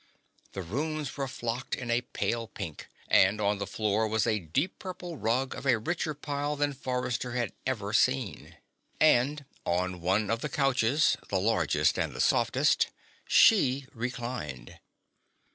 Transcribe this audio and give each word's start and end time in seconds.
The 0.53 0.63
rooms 0.63 1.15
were 1.15 1.27
flocked 1.27 1.75
in 1.75 1.91
a 1.91 2.01
pale 2.01 2.47
pink, 2.47 2.87
and 3.07 3.39
on 3.39 3.59
the 3.59 3.67
floor 3.67 4.07
was 4.07 4.25
a 4.25 4.39
deep 4.39 4.79
purple 4.79 5.15
rug 5.15 5.53
of 5.53 5.67
a 5.67 5.77
richer 5.77 6.15
pile 6.15 6.55
than 6.55 6.73
Forrester 6.73 7.33
had 7.33 7.53
ever 7.67 7.93
seen. 7.93 8.57
And 8.99 9.45
on 9.63 10.01
one 10.01 10.31
of 10.31 10.41
the 10.41 10.49
couches, 10.49 11.17
the 11.29 11.39
largest 11.39 11.99
and 11.99 12.15
the 12.15 12.19
softest, 12.19 12.87
she 13.27 13.85
reclined. 13.93 14.79